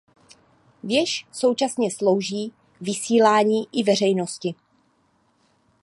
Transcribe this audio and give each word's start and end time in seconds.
Věž 0.83 1.27
současně 1.31 1.91
slouží 1.91 2.53
vysílání 2.81 3.67
i 3.71 3.83
veřejnosti. 3.83 4.55